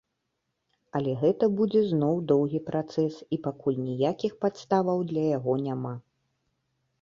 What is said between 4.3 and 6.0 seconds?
падставаў для яго няма.